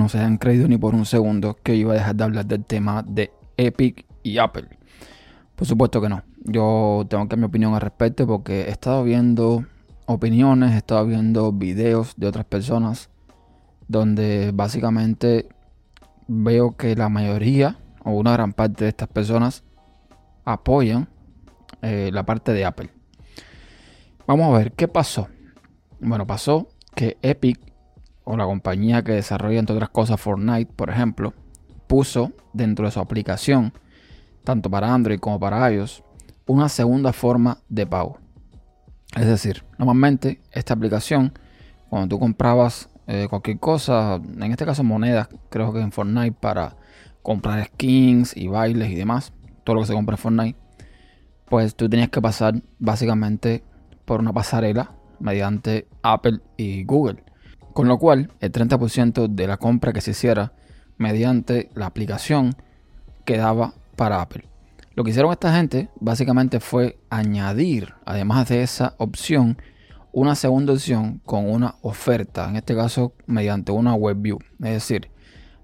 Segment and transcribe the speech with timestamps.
[0.00, 2.64] No se hayan creído ni por un segundo que iba a dejar de hablar del
[2.64, 4.66] tema de Epic y Apple.
[5.54, 6.22] Por supuesto que no.
[6.42, 9.66] Yo tengo que dar mi opinión al respecto porque he estado viendo
[10.06, 13.10] opiniones, he estado viendo videos de otras personas
[13.88, 15.50] donde básicamente
[16.28, 19.64] veo que la mayoría o una gran parte de estas personas
[20.46, 21.10] apoyan
[21.82, 22.88] eh, la parte de Apple.
[24.26, 25.28] Vamos a ver qué pasó.
[26.00, 27.69] Bueno, pasó que Epic
[28.30, 31.34] o la compañía que desarrolla entre otras cosas Fortnite, por ejemplo,
[31.88, 33.72] puso dentro de su aplicación,
[34.44, 36.04] tanto para Android como para iOS,
[36.46, 38.18] una segunda forma de pago.
[39.16, 41.32] Es decir, normalmente esta aplicación,
[41.88, 46.76] cuando tú comprabas eh, cualquier cosa, en este caso monedas, creo que en Fortnite para
[47.22, 49.32] comprar skins y bailes y demás,
[49.64, 50.58] todo lo que se compra en Fortnite,
[51.46, 53.64] pues tú tenías que pasar básicamente
[54.04, 57.24] por una pasarela mediante Apple y Google.
[57.72, 60.52] Con lo cual, el 30% de la compra que se hiciera
[60.98, 62.54] mediante la aplicación
[63.24, 64.44] quedaba para Apple.
[64.94, 69.56] Lo que hicieron esta gente básicamente fue añadir, además de esa opción,
[70.12, 74.38] una segunda opción con una oferta, en este caso mediante una web view.
[74.58, 75.10] Es decir,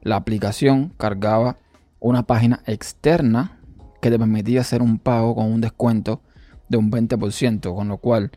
[0.02, 1.58] la aplicación cargaba
[1.98, 3.58] una página externa
[4.00, 6.22] que te permitía hacer un pago con un descuento
[6.68, 8.30] de un 20%, con lo cual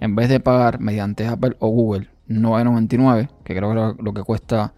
[0.00, 4.22] en vez de pagar mediante Apple o Google 9.99, que creo que es lo que
[4.22, 4.74] cuesta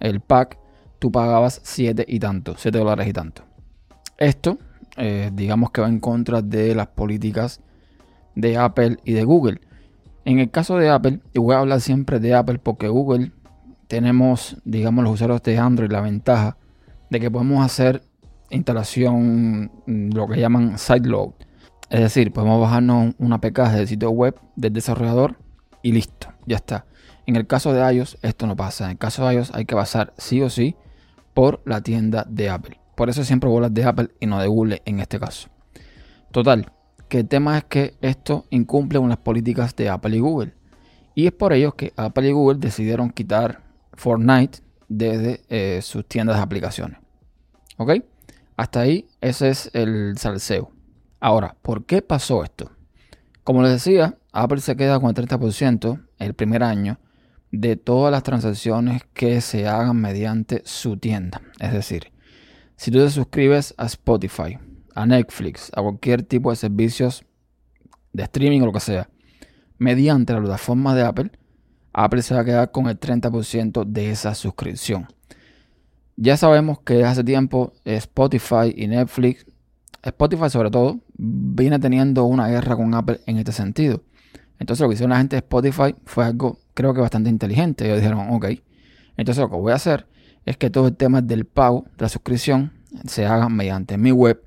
[0.00, 0.58] el pack,
[0.98, 3.42] tú pagabas 7 y tanto, 7 dólares y tanto.
[4.18, 4.58] Esto,
[4.96, 7.60] eh, digamos que va en contra de las políticas
[8.34, 9.60] de Apple y de Google.
[10.24, 13.32] En el caso de Apple, y voy a hablar siempre de Apple porque Google
[13.88, 16.56] tenemos, digamos, los usuarios de Android la ventaja
[17.10, 18.02] de que podemos hacer
[18.50, 21.30] instalación, mm, lo que llaman sideload.
[21.88, 25.36] Es decir, podemos bajarnos una APK del sitio web del desarrollador
[25.82, 26.86] y listo, ya está.
[27.26, 28.84] En el caso de iOS esto no pasa.
[28.84, 30.76] En el caso de iOS hay que pasar sí o sí
[31.34, 32.80] por la tienda de Apple.
[32.94, 35.48] Por eso siempre voy de Apple y no de Google en este caso.
[36.30, 36.72] Total,
[37.08, 40.54] que el tema es que esto incumple con las políticas de Apple y Google.
[41.14, 43.62] Y es por ello que Apple y Google decidieron quitar
[43.94, 46.98] Fortnite desde eh, sus tiendas de aplicaciones.
[47.76, 47.92] ¿Ok?
[48.56, 50.70] Hasta ahí ese es el salseo.
[51.20, 52.70] Ahora, ¿por qué pasó esto?
[53.44, 56.98] Como les decía, Apple se queda con el 30% el primer año
[57.52, 61.40] de todas las transacciones que se hagan mediante su tienda.
[61.58, 62.12] Es decir,
[62.76, 64.58] si tú te suscribes a Spotify,
[64.94, 67.24] a Netflix, a cualquier tipo de servicios
[68.12, 69.08] de streaming o lo que sea,
[69.78, 71.30] mediante la plataforma de Apple,
[71.94, 75.06] Apple se va a quedar con el 30% de esa suscripción.
[76.16, 79.46] Ya sabemos que hace tiempo Spotify y Netflix,
[80.02, 84.02] Spotify sobre todo, viene teniendo una guerra con Apple en este sentido.
[84.58, 87.86] Entonces lo que hicieron la gente de Spotify fue algo creo que bastante inteligente.
[87.86, 88.46] Ellos dijeron, ok,
[89.16, 90.06] entonces lo que voy a hacer
[90.44, 92.72] es que todo el tema del pago, de la suscripción,
[93.06, 94.42] se haga mediante mi web.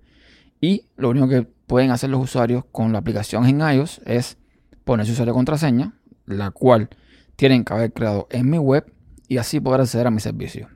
[0.62, 4.38] Y lo único que pueden hacer los usuarios con la aplicación en iOS es
[4.86, 5.94] poner su usuario de contraseña,
[6.26, 6.90] la cual
[7.36, 8.92] tienen que haber creado en mi web
[9.28, 10.70] y así poder acceder a mi servicio.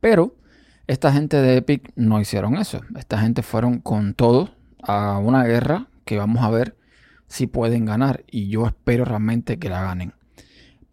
[0.00, 0.36] Pero
[0.86, 2.80] esta gente de Epic no hicieron eso.
[2.96, 4.50] Esta gente fueron con todo
[4.82, 6.76] a una guerra que vamos a ver
[7.30, 8.24] si pueden ganar.
[8.30, 10.12] Y yo espero realmente que la ganen.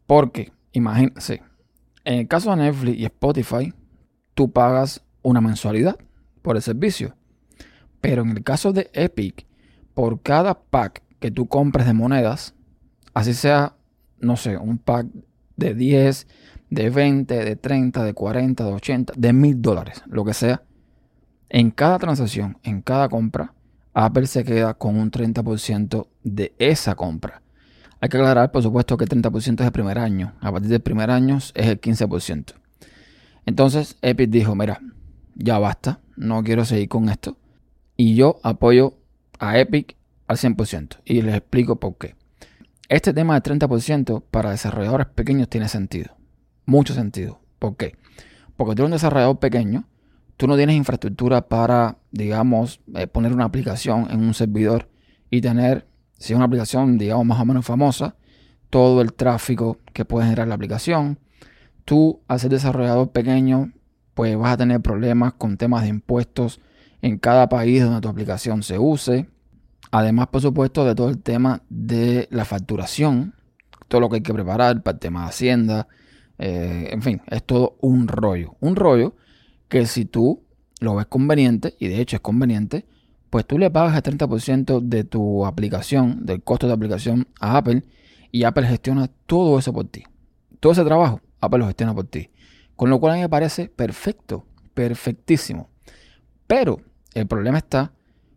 [0.05, 1.41] Porque, imagínense,
[2.05, 3.73] en el caso de Netflix y Spotify,
[4.33, 5.97] tú pagas una mensualidad
[6.41, 7.15] por el servicio.
[7.99, 9.45] Pero en el caso de Epic,
[9.93, 12.53] por cada pack que tú compres de monedas,
[13.13, 13.75] así sea,
[14.19, 15.07] no sé, un pack
[15.57, 16.27] de 10,
[16.69, 20.61] de 20, de 30, de 40, de 80, de 1000 dólares, lo que sea,
[21.49, 23.53] en cada transacción, en cada compra,
[23.99, 27.41] Apple se queda con un 30% de esa compra.
[27.99, 30.35] Hay que aclarar, por supuesto, que el 30% es el primer año.
[30.39, 32.53] A partir del primer año es el 15%.
[33.47, 34.81] Entonces, Epic dijo, mira,
[35.33, 37.37] ya basta, no quiero seguir con esto.
[37.95, 38.93] Y yo apoyo
[39.39, 39.95] a Epic
[40.27, 40.97] al 100%.
[41.03, 42.13] Y les explico por qué.
[42.89, 46.15] Este tema del 30% para desarrolladores pequeños tiene sentido.
[46.67, 47.39] Mucho sentido.
[47.57, 47.95] ¿Por qué?
[48.57, 49.85] Porque tú eres un desarrollador pequeño,
[50.37, 54.87] tú no tienes infraestructura para, digamos, eh, poner una aplicación en un servidor
[55.29, 55.87] y tener
[56.17, 58.15] si es una aplicación, digamos, más o menos famosa,
[58.69, 61.19] todo el tráfico que puede generar la aplicación.
[61.85, 63.71] Tú, al ser desarrollador pequeño,
[64.13, 66.59] pues vas a tener problemas con temas de impuestos
[67.01, 69.29] en cada país donde tu aplicación se use.
[69.91, 73.35] Además, por supuesto, de todo el tema de la facturación,
[73.87, 75.87] todo lo que hay que preparar para el tema de Hacienda.
[76.39, 78.55] Eh, en fin, es todo un rollo.
[78.59, 79.15] Un rollo
[79.69, 80.43] que si tú
[80.79, 82.85] lo ves conveniente, y de hecho es conveniente,
[83.29, 87.83] pues tú le pagas el 30% de tu aplicación, del costo de aplicación a Apple
[88.31, 90.03] y Apple gestiona todo eso por ti.
[90.59, 92.29] Todo ese trabajo, Apple lo gestiona por ti.
[92.75, 95.69] Con lo cual a mí me parece perfecto, perfectísimo.
[96.45, 96.81] Pero
[97.13, 97.93] el problema está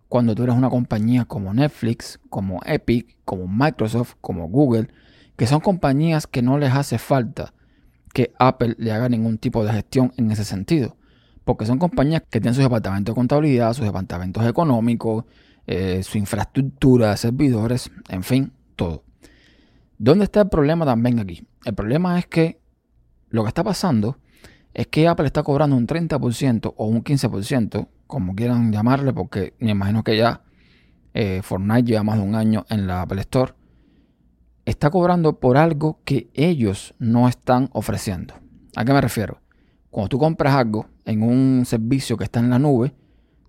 [0.09, 4.89] cuando tú eres una compañía como Netflix, como Epic, como Microsoft, como Google,
[5.37, 7.55] que son compañías que no les hace falta
[8.13, 10.97] que Apple le haga ningún tipo de gestión en ese sentido.
[11.45, 15.25] Porque son compañías que tienen sus departamentos de contabilidad, sus departamentos económicos,
[15.67, 19.05] eh, su infraestructura de servidores, en fin, todo.
[19.99, 21.47] ¿Dónde está el problema también aquí?
[21.65, 22.61] El problema es que
[23.29, 24.19] lo que está pasando
[24.75, 29.71] es que Apple está cobrando un 30% o un 15%, como quieran llamarle, porque me
[29.71, 30.43] imagino que ya
[31.15, 33.55] eh, Fortnite lleva más de un año en la Apple Store,
[34.65, 38.35] está cobrando por algo que ellos no están ofreciendo.
[38.77, 39.41] ¿A qué me refiero?
[39.91, 42.95] Cuando tú compras algo en un servicio que está en la nube,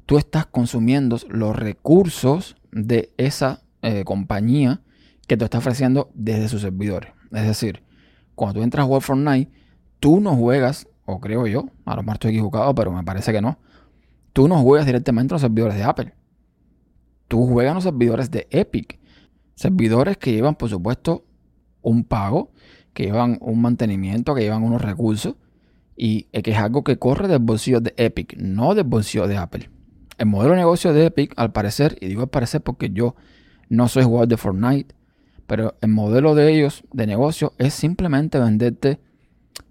[0.05, 4.81] tú estás consumiendo los recursos de esa eh, compañía
[5.27, 7.11] que te está ofreciendo desde sus servidores.
[7.31, 7.83] Es decir,
[8.35, 9.51] cuando tú entras a jugar Fortnite,
[9.99, 13.41] tú no juegas, o creo yo, a lo mejor estoy equivocado, pero me parece que
[13.41, 13.57] no,
[14.33, 16.13] tú no juegas directamente en los servidores de Apple.
[17.27, 18.99] Tú juegas en los servidores de Epic.
[19.55, 21.25] Servidores que llevan, por supuesto,
[21.81, 22.51] un pago,
[22.93, 25.35] que llevan un mantenimiento, que llevan unos recursos,
[26.03, 29.69] y que es algo que corre del bolsillo de Epic, no del bolsillo de Apple.
[30.17, 33.15] El modelo de negocio de Epic, al parecer, y digo al parecer porque yo
[33.69, 34.95] no soy jugador de Fortnite,
[35.45, 38.99] pero el modelo de ellos de negocio es simplemente venderte,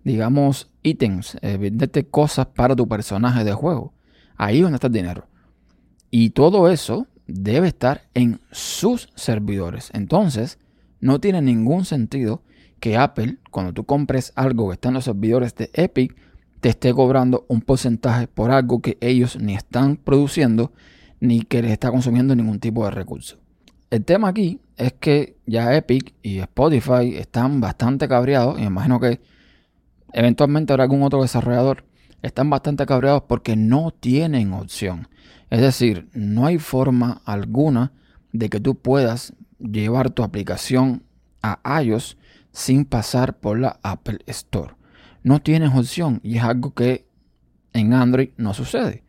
[0.04, 3.92] digamos, ítems, eh, venderte cosas para tu personaje de juego.
[4.36, 5.26] Ahí es donde está el dinero.
[6.12, 9.90] Y todo eso debe estar en sus servidores.
[9.94, 10.60] Entonces,
[11.00, 12.44] no tiene ningún sentido
[12.80, 16.16] que Apple, cuando tú compres algo que está en los servidores de Epic,
[16.60, 20.72] te esté cobrando un porcentaje por algo que ellos ni están produciendo
[21.20, 23.38] ni que les está consumiendo ningún tipo de recurso.
[23.90, 29.00] El tema aquí es que ya Epic y Spotify están bastante cabreados y me imagino
[29.00, 29.20] que
[30.12, 31.84] eventualmente habrá algún otro desarrollador
[32.22, 35.08] están bastante cabreados porque no tienen opción.
[35.48, 37.92] Es decir, no hay forma alguna
[38.32, 41.02] de que tú puedas llevar tu aplicación
[41.42, 42.16] a iOS
[42.52, 44.74] sin pasar por la Apple Store.
[45.22, 47.06] No tienes opción y es algo que
[47.72, 49.04] en Android no sucede.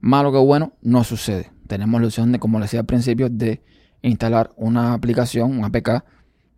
[0.00, 1.50] Malo que bueno, no sucede.
[1.66, 3.62] Tenemos la opción de, como les decía al principio, de
[4.02, 6.04] instalar una aplicación, un APK,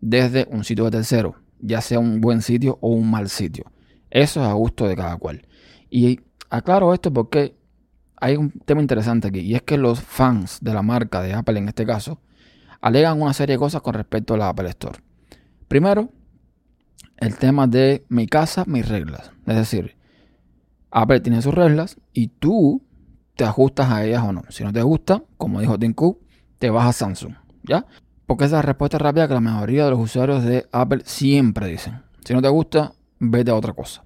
[0.01, 3.65] desde un sitio de tercero, ya sea un buen sitio o un mal sitio.
[4.11, 5.47] Eso es a gusto de cada cual.
[5.91, 7.57] Y aclaro esto porque
[8.17, 11.59] hay un tema interesante aquí, y es que los fans de la marca de Apple
[11.59, 12.21] en este caso
[12.81, 14.99] alegan una serie de cosas con respecto a la Apple Store.
[15.69, 16.11] Primero,
[17.19, 19.31] el tema de mi casa, mis reglas.
[19.47, 19.97] Es decir,
[20.91, 22.83] Apple tiene sus reglas y tú
[23.37, 24.43] te ajustas a ellas o no.
[24.49, 26.21] Si no te gusta, como dijo Tim Cook,
[26.59, 27.35] te vas a Samsung,
[27.65, 27.87] ¿ya?
[28.27, 31.67] Porque esa es la respuesta rápida que la mayoría de los usuarios de Apple siempre
[31.67, 32.03] dicen.
[32.25, 34.05] Si no te gusta, vete a otra cosa.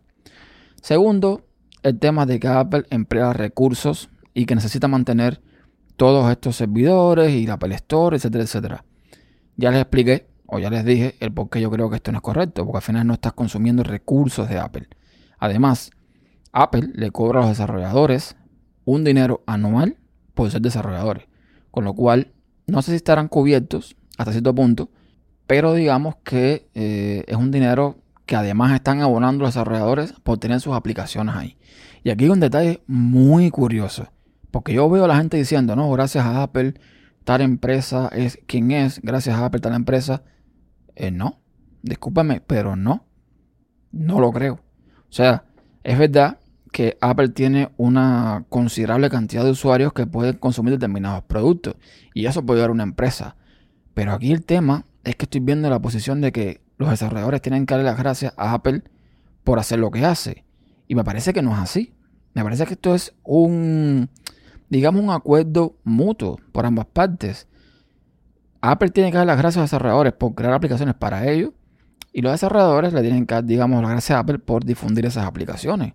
[0.80, 1.46] Segundo,
[1.82, 5.40] el tema de que Apple emplea recursos y que necesita mantener
[5.96, 8.84] todos estos servidores y la Apple Store, etcétera, etcétera.
[9.56, 12.18] Ya les expliqué o ya les dije el por qué yo creo que esto no
[12.18, 14.86] es correcto, porque al final no estás consumiendo recursos de Apple.
[15.38, 15.90] Además,
[16.52, 18.36] Apple le cobra a los desarrolladores
[18.84, 19.96] un dinero anual
[20.34, 21.24] por ser desarrolladores,
[21.70, 22.32] con lo cual
[22.66, 24.90] no sé si estarán cubiertos hasta cierto punto,
[25.46, 30.60] pero digamos que eh, es un dinero que además están abonando los desarrolladores por tener
[30.60, 31.56] sus aplicaciones ahí.
[32.04, 34.08] Y aquí hay un detalle muy curioso,
[34.50, 36.74] porque yo veo a la gente diciendo, no, gracias a Apple,
[37.24, 40.22] tal empresa es quien es, gracias a Apple, tal empresa.
[40.96, 41.40] Eh, no,
[41.82, 43.06] discúlpame, pero no,
[43.90, 44.54] no lo creo.
[44.54, 45.44] O sea,
[45.84, 46.38] es verdad
[46.72, 51.76] que Apple tiene una considerable cantidad de usuarios que pueden consumir determinados productos
[52.14, 53.36] y eso puede dar una empresa.
[53.94, 57.66] Pero aquí el tema es que estoy viendo la posición de que los desarrolladores tienen
[57.66, 58.82] que darle las gracias a Apple
[59.44, 60.44] por hacer lo que hace.
[60.88, 61.94] Y me parece que no es así.
[62.34, 64.08] Me parece que esto es un,
[64.70, 67.48] digamos, un acuerdo mutuo por ambas partes.
[68.62, 71.50] Apple tiene que dar las gracias a los desarrolladores por crear aplicaciones para ellos.
[72.12, 75.26] Y los desarrolladores le tienen que dar, digamos, las gracias a Apple por difundir esas
[75.26, 75.94] aplicaciones.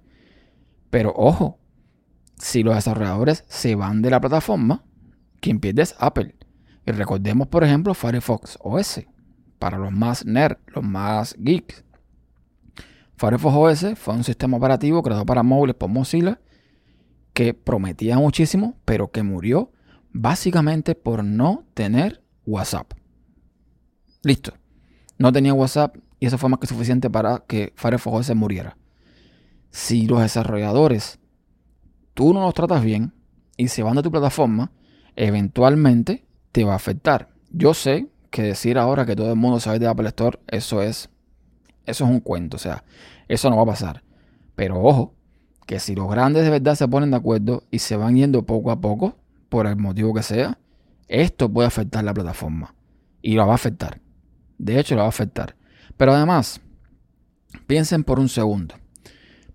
[0.90, 1.60] Pero ojo,
[2.38, 4.84] si los desarrolladores se van de la plataforma,
[5.40, 6.36] quien pierde es Apple.
[6.86, 9.02] Y recordemos, por ejemplo, Firefox OS
[9.60, 11.86] para los más nerd, los más geeks.
[13.16, 16.40] Firefox OS fue un sistema operativo creado para móviles por Mozilla
[17.34, 19.72] que prometía muchísimo, pero que murió
[20.12, 22.94] básicamente por no tener WhatsApp.
[24.24, 24.54] Listo.
[25.20, 28.78] No tenía WhatsApp y eso fue más que suficiente para que Firefox OS muriera.
[29.70, 31.20] Si los desarrolladores
[32.14, 33.14] tú no los tratas bien
[33.58, 34.72] y se van de tu plataforma,
[35.16, 37.30] eventualmente te va a afectar.
[37.52, 41.10] Yo sé que decir ahora que todo el mundo sabe de Apple Store, eso es,
[41.86, 42.84] eso es un cuento, o sea,
[43.28, 44.04] eso no va a pasar.
[44.56, 45.14] Pero ojo,
[45.66, 48.72] que si los grandes de verdad se ponen de acuerdo y se van yendo poco
[48.72, 49.16] a poco,
[49.50, 50.58] por el motivo que sea,
[51.08, 52.74] esto puede afectar la plataforma.
[53.22, 54.02] Y lo va a afectar.
[54.58, 55.56] De hecho, lo va a afectar.
[55.98, 56.62] Pero además,
[57.66, 58.76] piensen por un segundo.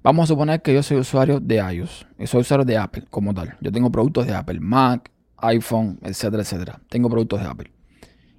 [0.03, 2.07] Vamos a suponer que yo soy usuario de iOS.
[2.19, 3.57] Y soy usuario de Apple como tal.
[3.61, 4.61] Yo tengo productos de Apple.
[4.61, 6.81] Mac, iPhone, etcétera, etcétera.
[6.89, 7.73] Tengo productos de Apple.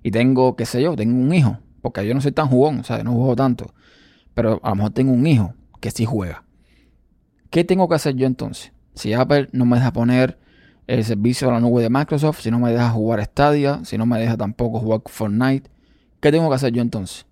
[0.03, 1.59] Y tengo, qué sé yo, tengo un hijo.
[1.81, 3.73] Porque yo no soy tan jugón, o sea, no juego tanto.
[4.33, 6.43] Pero a lo mejor tengo un hijo que sí juega.
[7.49, 8.73] ¿Qué tengo que hacer yo entonces?
[8.95, 10.39] Si Apple no me deja poner
[10.87, 14.05] el servicio de la nube de Microsoft, si no me deja jugar Stadia, si no
[14.05, 15.69] me deja tampoco jugar Fortnite,
[16.19, 17.25] ¿qué tengo que hacer yo entonces?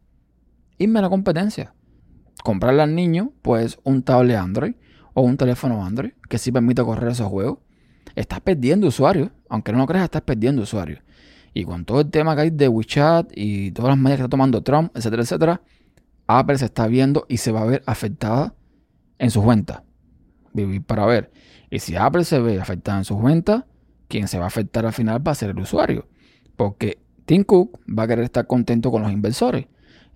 [0.77, 1.73] Irme a la competencia.
[2.43, 4.73] Comprarle al niño, pues, un tablet Android
[5.13, 7.59] o un teléfono Android que sí permite correr esos juegos.
[8.15, 11.01] Estás perdiendo usuarios, aunque no lo creas, estás perdiendo usuarios.
[11.53, 14.29] Y con todo el tema que hay de WeChat y todas las medidas que está
[14.29, 15.61] tomando Trump, etcétera, etcétera,
[16.27, 18.55] Apple se está viendo y se va a ver afectada
[19.19, 19.83] en sus ventas.
[20.53, 21.31] Vivir para ver.
[21.71, 23.63] Y si Apple se ve afectada en sus ventas,
[24.09, 26.07] quien se va a afectar al final va a ser el usuario.
[26.57, 29.67] Porque Tim Cook va a querer estar contento con los inversores.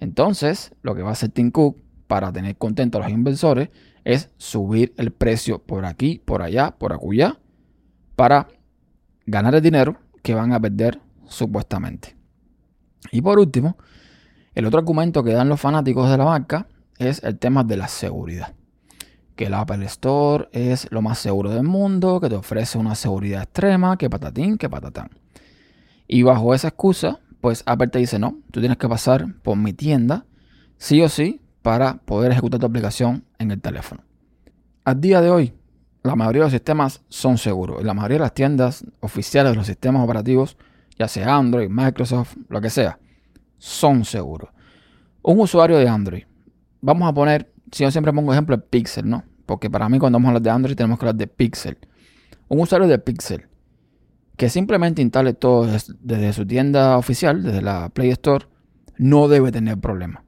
[0.01, 3.69] Entonces, lo que va a hacer Tim Cook para tener contento a los inversores
[4.03, 7.39] es subir el precio por aquí, por allá, por acullá,
[8.17, 8.50] para
[9.25, 12.17] ganar el dinero que van a perder supuestamente.
[13.13, 13.77] Y por último,
[14.53, 17.88] el otro argumento que dan los fanáticos de la marca es el tema de la
[17.88, 18.53] seguridad.
[19.36, 23.44] Que el Apple Store es lo más seguro del mundo, que te ofrece una seguridad
[23.44, 25.10] extrema, que patatín, que patatán.
[26.08, 29.74] Y bajo esa excusa, pues Apple te dice, no, tú tienes que pasar por mi
[29.74, 30.25] tienda,
[30.77, 34.04] sí o sí, para poder ejecutar tu aplicación en el teléfono.
[34.84, 35.54] A día de hoy,
[36.04, 37.84] la mayoría de los sistemas son seguros.
[37.84, 40.58] La mayoría de las tiendas oficiales de los sistemas operativos,
[40.98, 43.00] ya sea Android, Microsoft, lo que sea,
[43.58, 44.51] son seguros.
[45.24, 46.25] Un usuario de Android,
[46.82, 49.25] vamos a poner, si yo siempre pongo ejemplo, el Pixel, ¿no?
[49.46, 51.77] Porque para mí cuando vamos a hablar de Android tenemos que hablar de Pixel.
[52.48, 53.50] Un usuario de Pixel
[54.38, 55.67] que simplemente instale todo
[56.00, 58.46] desde su tienda oficial, desde la Play Store,
[58.98, 60.24] no debe tener problema.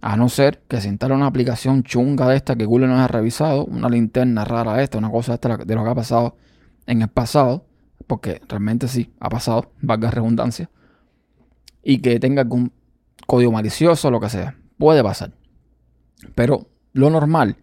[0.00, 3.08] A no ser que se instale una aplicación chunga de esta que Google no haya
[3.08, 6.36] revisado, una linterna rara esta, una cosa esta de lo que ha pasado
[6.86, 7.66] en el pasado,
[8.06, 10.70] porque realmente sí ha pasado, valga redundancia
[11.82, 12.72] y que tenga algún
[13.26, 14.56] código malicioso, lo que sea.
[14.78, 15.37] Puede pasar.
[16.34, 17.56] Pero lo normal,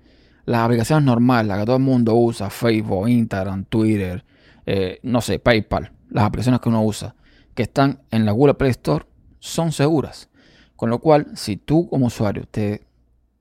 [0.45, 4.24] las aplicaciones normales, las que todo el mundo usa, Facebook, Instagram, Twitter,
[4.65, 7.15] eh, no sé, PayPal, las aplicaciones que uno usa,
[7.53, 9.05] que están en la Google Play Store,
[9.39, 10.29] son seguras.
[10.75, 12.85] Con lo cual, si tú como usuario te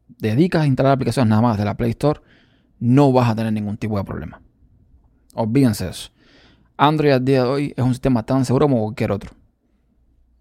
[0.07, 2.21] dedicas a instalar aplicaciones nada más de la Play Store,
[2.79, 4.41] no vas a tener ningún tipo de problema.
[5.35, 6.11] Olvídense eso.
[6.77, 9.33] Android al día de hoy es un sistema tan seguro como cualquier otro.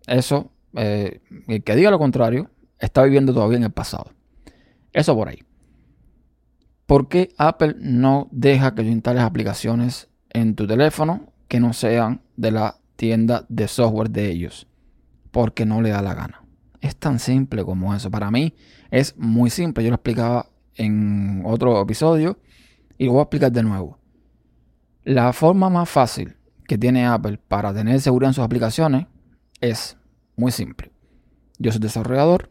[0.07, 2.49] Eso, eh, el que diga lo contrario,
[2.79, 4.11] está viviendo todavía en el pasado.
[4.93, 5.43] Eso por ahí.
[6.85, 12.21] ¿Por qué Apple no deja que yo instales aplicaciones en tu teléfono que no sean
[12.37, 14.67] de la tienda de software de ellos?
[15.31, 16.43] Porque no le da la gana.
[16.81, 18.11] Es tan simple como eso.
[18.11, 18.53] Para mí
[18.91, 19.83] es muy simple.
[19.83, 22.37] Yo lo explicaba en otro episodio
[22.97, 23.97] y lo voy a explicar de nuevo.
[25.03, 29.07] La forma más fácil que tiene Apple para tener seguridad en sus aplicaciones
[29.61, 29.97] es
[30.35, 30.91] muy simple.
[31.57, 32.49] Yo soy desarrollador,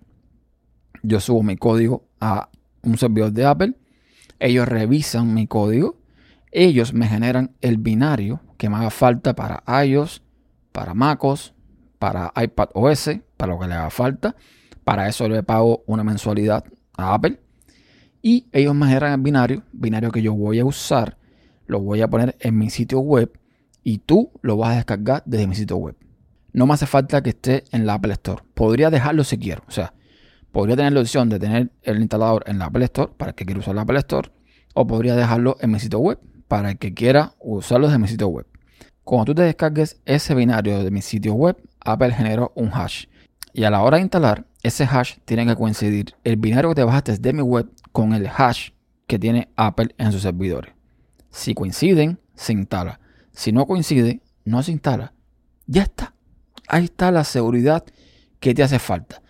[1.02, 2.48] yo subo mi código a
[2.82, 3.74] un servidor de Apple,
[4.38, 5.98] ellos revisan mi código,
[6.50, 10.22] ellos me generan el binario que me haga falta para iOS,
[10.72, 11.54] para MacOS,
[11.98, 14.36] para iPad OS, para lo que le haga falta.
[14.84, 16.64] Para eso le pago una mensualidad
[16.96, 17.40] a Apple.
[18.20, 21.18] Y ellos me generan el binario, binario que yo voy a usar,
[21.66, 23.38] lo voy a poner en mi sitio web
[23.82, 25.96] y tú lo vas a descargar desde mi sitio web
[26.52, 28.42] no me hace falta que esté en la Apple Store.
[28.54, 29.62] Podría dejarlo si quiero.
[29.66, 29.94] O sea,
[30.52, 33.44] podría tener la opción de tener el instalador en la Apple Store para el que
[33.44, 34.30] quiera usar la Apple Store.
[34.74, 36.18] O podría dejarlo en mi sitio web
[36.48, 38.46] para el que quiera usarlo desde mi sitio web.
[39.04, 43.06] Cuando tú te descargues ese binario de mi sitio web, Apple generó un hash.
[43.52, 46.84] Y a la hora de instalar, ese hash tiene que coincidir el binario que te
[46.84, 48.70] bajaste de mi web con el hash
[49.06, 50.72] que tiene Apple en sus servidores.
[51.30, 53.00] Si coinciden, se instala.
[53.32, 55.12] Si no coincide, no se instala.
[55.66, 56.12] Ya está
[56.72, 57.84] ahí está la seguridad
[58.40, 59.21] que te hace falta.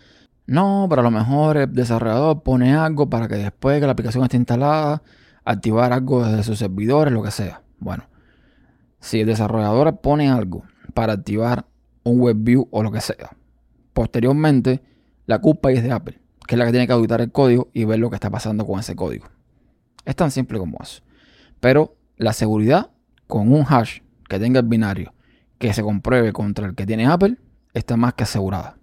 [0.47, 4.25] No, pero a lo mejor el desarrollador pone algo para que después que la aplicación
[4.25, 5.03] esté instalada,
[5.45, 7.63] activar algo desde sus servidores, lo que sea.
[7.79, 8.05] Bueno,
[9.01, 11.67] si el desarrollador pone algo para activar
[12.05, 13.37] un WebView o lo que sea,
[13.93, 14.83] posteriormente
[15.27, 17.85] la culpa es de Apple, que es la que tiene que auditar el código y
[17.85, 19.27] ver lo que está pasando con ese código.
[20.05, 21.03] Es tan simple como eso.
[21.61, 22.91] Pero la seguridad
[23.29, 25.15] con un hash que tenga el binario
[25.59, 27.39] que se compruebe contra el que tiene Apple
[27.73, 28.79] está más que asegurada.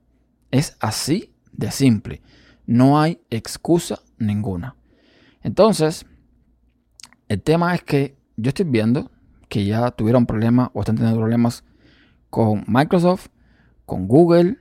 [0.49, 2.21] Es así de simple.
[2.65, 4.75] No hay excusa ninguna.
[5.41, 6.05] Entonces,
[7.27, 9.11] el tema es que yo estoy viendo
[9.49, 11.63] que ya tuvieron problemas o están teniendo problemas
[12.29, 13.27] con Microsoft,
[13.85, 14.57] con Google,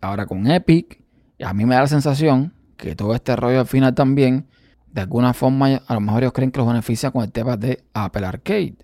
[0.00, 1.02] ahora con Epic.
[1.38, 4.48] Y a mí me da la sensación que todo este rollo al final también,
[4.88, 7.84] de alguna forma, a lo mejor ellos creen que los beneficia con el tema de
[7.92, 8.76] Apple Arcade,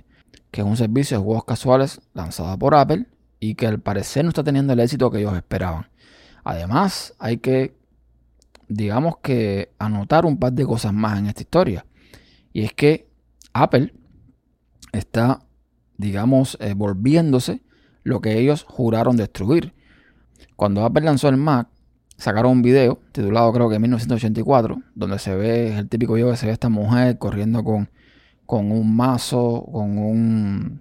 [0.50, 3.06] que es un servicio de juegos casuales lanzado por Apple
[3.40, 5.88] y que al parecer no está teniendo el éxito que ellos esperaban.
[6.48, 7.76] Además, hay que,
[8.68, 11.84] digamos que, anotar un par de cosas más en esta historia.
[12.52, 13.10] Y es que
[13.52, 13.92] Apple
[14.92, 15.40] está,
[15.96, 17.62] digamos, eh, volviéndose
[18.04, 19.74] lo que ellos juraron destruir.
[20.54, 21.66] Cuando Apple lanzó el Mac,
[22.16, 26.36] sacaron un video titulado creo que en 1984, donde se ve el típico video que
[26.36, 27.90] se ve esta mujer corriendo con,
[28.46, 30.80] con un mazo, con un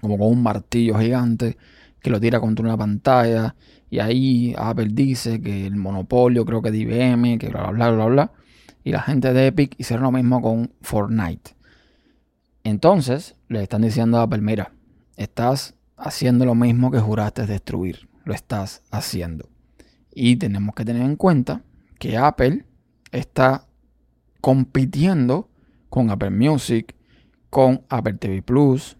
[0.00, 1.56] como con un martillo gigante
[2.04, 3.56] que lo tira contra una pantalla
[3.88, 8.04] y ahí Apple dice que el monopolio creo que de IBM, que bla bla bla
[8.04, 8.32] bla
[8.84, 11.52] y la gente de Epic hicieron lo mismo con Fortnite.
[12.62, 14.72] Entonces le están diciendo a Apple, mira,
[15.16, 18.06] estás haciendo lo mismo que juraste destruir.
[18.24, 19.48] Lo estás haciendo.
[20.14, 21.62] Y tenemos que tener en cuenta
[21.98, 22.66] que Apple
[23.12, 23.66] está
[24.42, 25.48] compitiendo
[25.88, 26.94] con Apple Music,
[27.48, 28.98] con Apple TV Plus,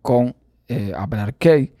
[0.00, 0.36] con
[0.68, 1.76] eh, Apple Arcade,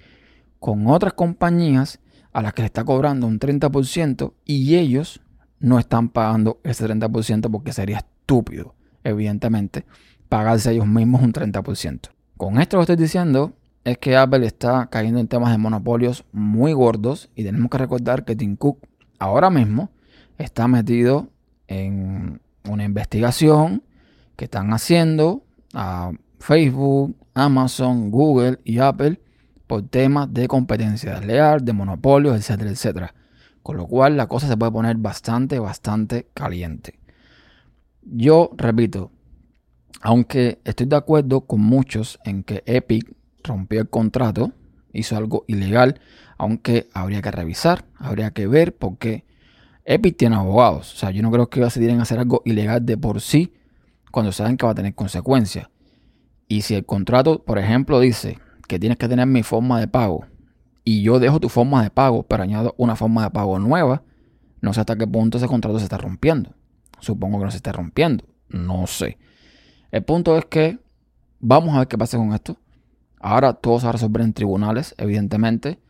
[0.58, 2.00] con otras compañías
[2.32, 5.20] a las que le está cobrando un 30% y ellos
[5.58, 9.86] no están pagando ese 30% porque sería estúpido, evidentemente,
[10.28, 12.10] pagarse ellos mismos un 30%.
[12.36, 16.72] Con esto lo estoy diciendo es que Apple está cayendo en temas de monopolios muy
[16.72, 18.80] gordos y tenemos que recordar que Tim Cook
[19.18, 19.90] ahora mismo
[20.36, 21.28] está metido
[21.68, 23.82] en una investigación
[24.34, 29.20] que están haciendo a Facebook, Amazon, Google y Apple
[29.66, 33.14] por temas de competencia desleal, de monopolios, etcétera, etcétera.
[33.62, 37.00] Con lo cual la cosa se puede poner bastante, bastante caliente.
[38.02, 39.10] Yo repito,
[40.02, 44.52] aunque estoy de acuerdo con muchos en que Epic rompió el contrato,
[44.92, 46.00] hizo algo ilegal,
[46.38, 49.24] aunque habría que revisar, habría que ver, porque
[49.84, 50.94] Epic tiene abogados.
[50.94, 53.54] O sea, yo no creo que se a hacer algo ilegal de por sí
[54.12, 55.68] cuando saben que va a tener consecuencias.
[56.48, 60.26] Y si el contrato, por ejemplo, dice que tienes que tener mi forma de pago
[60.88, 64.04] y yo dejo tu forma de pago, pero añado una forma de pago nueva,
[64.60, 66.54] no sé hasta qué punto ese contrato se está rompiendo.
[67.00, 68.24] Supongo que no se está rompiendo.
[68.48, 69.18] No sé.
[69.90, 70.78] El punto es que
[71.40, 72.56] vamos a ver qué pasa con esto.
[73.18, 75.80] Ahora todo se va a resolver en tribunales, evidentemente.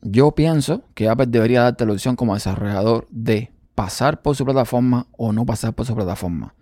[0.00, 5.06] Yo pienso que Apple debería darte la opción como desarrollador de pasar por su plataforma
[5.18, 6.54] o no pasar por su plataforma.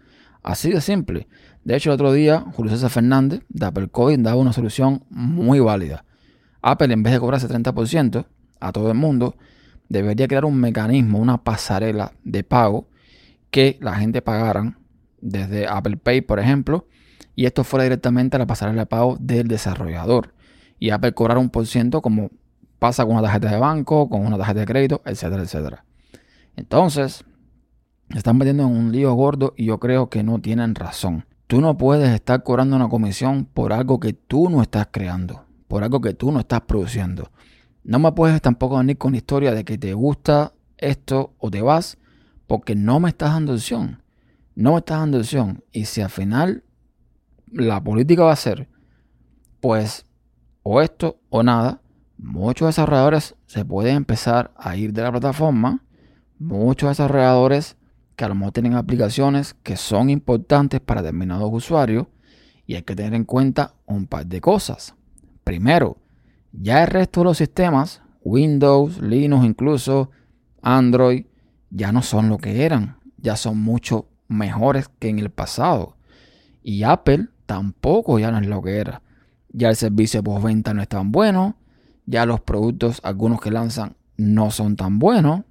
[0.48, 1.28] Así de simple.
[1.62, 5.60] De hecho, el otro día, Julio César Fernández de Apple Coin daba una solución muy
[5.60, 6.06] válida.
[6.62, 8.24] Apple, en vez de cobrarse 30%
[8.58, 9.36] a todo el mundo,
[9.90, 12.88] debería crear un mecanismo, una pasarela de pago
[13.50, 14.78] que la gente pagaran
[15.20, 16.86] desde Apple Pay, por ejemplo,
[17.36, 20.32] y esto fuera directamente a la pasarela de pago del desarrollador.
[20.78, 22.30] Y Apple cobrar un por ciento como
[22.78, 25.84] pasa con una tarjeta de banco, con una tarjeta de crédito, etcétera, etcétera.
[26.56, 27.26] Entonces,
[28.14, 31.26] están metiendo en un lío gordo y yo creo que no tienen razón.
[31.46, 35.82] Tú no puedes estar cobrando una comisión por algo que tú no estás creando, por
[35.82, 37.30] algo que tú no estás produciendo.
[37.84, 41.62] No me puedes tampoco venir con la historia de que te gusta esto o te
[41.62, 41.98] vas
[42.46, 44.02] porque no me estás dando opción
[44.58, 45.62] no me estás dando opción.
[45.70, 46.64] Y si al final
[47.52, 48.68] la política va a ser,
[49.60, 50.04] pues,
[50.64, 51.80] o esto o nada,
[52.18, 55.84] muchos desarrolladores se pueden empezar a ir de la plataforma.
[56.40, 57.76] Muchos desarrolladores
[58.18, 62.08] que a lo mejor tienen aplicaciones que son importantes para determinados usuarios.
[62.66, 64.96] Y hay que tener en cuenta un par de cosas.
[65.44, 65.98] Primero,
[66.50, 70.10] ya el resto de los sistemas, Windows, Linux incluso,
[70.62, 71.26] Android,
[71.70, 72.96] ya no son lo que eran.
[73.18, 75.96] Ya son mucho mejores que en el pasado.
[76.60, 79.00] Y Apple tampoco ya no es lo que era.
[79.50, 81.56] Ya el servicio de postventa no es tan bueno.
[82.04, 85.42] Ya los productos, algunos que lanzan, no son tan buenos.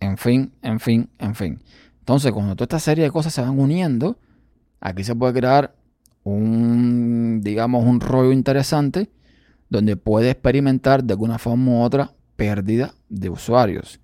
[0.00, 1.62] En fin, en fin, en fin.
[2.02, 4.18] Entonces, cuando toda esta serie de cosas se van uniendo,
[4.80, 5.72] aquí se puede crear
[6.24, 9.08] un, digamos, un rollo interesante
[9.68, 14.00] donde puede experimentar de alguna forma u otra pérdida de usuarios.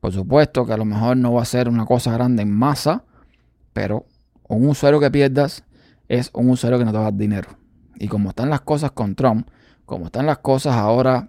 [0.00, 3.04] Por supuesto que a lo mejor no va a ser una cosa grande en masa,
[3.74, 4.06] pero
[4.48, 5.64] un usuario que pierdas
[6.08, 7.58] es un usuario que no te va a dar dinero.
[7.96, 9.48] Y como están las cosas con Trump,
[9.84, 11.28] como están las cosas ahora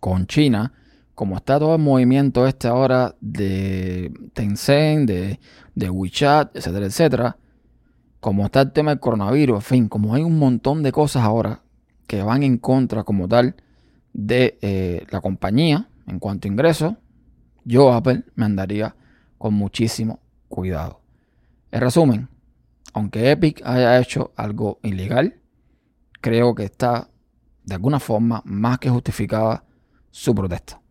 [0.00, 0.72] con China,
[1.22, 5.38] como está todo el movimiento este ahora de Tencent, de,
[5.76, 7.36] de WeChat, etcétera, etcétera,
[8.18, 11.62] como está el tema del coronavirus, en fin, como hay un montón de cosas ahora
[12.08, 13.54] que van en contra como tal
[14.12, 16.94] de eh, la compañía en cuanto a ingresos,
[17.64, 18.96] yo Apple me andaría
[19.38, 21.02] con muchísimo cuidado.
[21.70, 22.30] En resumen,
[22.94, 25.36] aunque Epic haya hecho algo ilegal,
[26.20, 27.10] creo que está
[27.62, 29.64] de alguna forma más que justificada
[30.10, 30.81] su protesta.